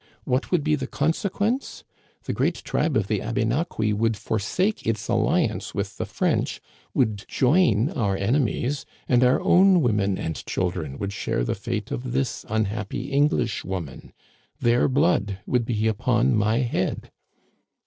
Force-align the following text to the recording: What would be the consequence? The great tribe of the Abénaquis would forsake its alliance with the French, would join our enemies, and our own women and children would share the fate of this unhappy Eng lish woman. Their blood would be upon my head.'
What 0.23 0.49
would 0.49 0.63
be 0.63 0.73
the 0.73 0.87
consequence? 0.87 1.83
The 2.23 2.33
great 2.33 2.63
tribe 2.63 2.97
of 2.97 3.05
the 3.05 3.19
Abénaquis 3.19 3.93
would 3.93 4.17
forsake 4.17 4.87
its 4.87 5.07
alliance 5.07 5.75
with 5.75 5.97
the 5.97 6.07
French, 6.07 6.59
would 6.95 7.23
join 7.27 7.91
our 7.91 8.17
enemies, 8.17 8.87
and 9.07 9.23
our 9.23 9.39
own 9.39 9.79
women 9.81 10.17
and 10.17 10.43
children 10.47 10.97
would 10.97 11.13
share 11.13 11.43
the 11.43 11.53
fate 11.53 11.91
of 11.91 12.13
this 12.13 12.45
unhappy 12.49 13.11
Eng 13.11 13.27
lish 13.27 13.63
woman. 13.63 14.11
Their 14.59 14.87
blood 14.87 15.37
would 15.45 15.65
be 15.65 15.85
upon 15.85 16.33
my 16.35 16.61
head.' 16.61 17.11